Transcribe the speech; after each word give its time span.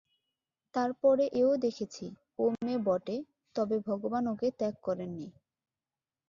তার 0.75 0.91
পরে 1.01 1.25
এও 1.33 1.51
দেখেছি, 1.57 2.05
ও 2.39 2.43
মেয়ে 2.55 2.79
বটে 2.85 3.15
তবু 3.55 3.75
ভগবান 3.87 4.23
ওকে 4.27 4.47
ত্যাগ 4.59 4.75
করেন 4.81 5.09
নি। 5.15 5.27